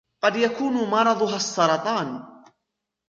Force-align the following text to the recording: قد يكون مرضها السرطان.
قد 0.23 0.35
يكون 0.35 0.73
مرضها 0.89 1.35
السرطان. 1.35 2.23